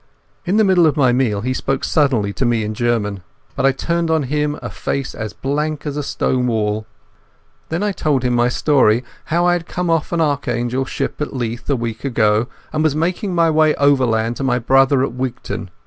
[0.45, 3.21] In the middle of my meal he spoke suddenly to me in German,
[3.55, 6.87] but I turned on him a face as blank as a stone wall.
[7.69, 11.69] Then I told him my story—how I had come off an Archangel ship at Leith
[11.69, 15.69] a week ago, and was making my way overland to my brother at Wigtown.